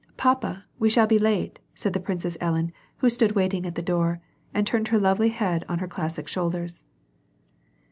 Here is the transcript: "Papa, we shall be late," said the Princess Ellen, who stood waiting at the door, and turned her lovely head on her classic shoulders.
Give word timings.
"Papa, 0.27 0.65
we 0.79 0.89
shall 0.89 1.05
be 1.05 1.19
late," 1.19 1.59
said 1.75 1.93
the 1.93 1.99
Princess 1.99 2.35
Ellen, 2.41 2.71
who 2.97 3.07
stood 3.11 3.33
waiting 3.33 3.67
at 3.67 3.75
the 3.75 3.83
door, 3.83 4.19
and 4.51 4.65
turned 4.65 4.87
her 4.87 4.97
lovely 4.97 5.29
head 5.29 5.63
on 5.69 5.77
her 5.77 5.87
classic 5.87 6.27
shoulders. 6.27 6.83